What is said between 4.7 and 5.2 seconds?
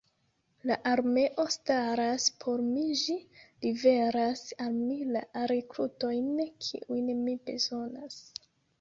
mi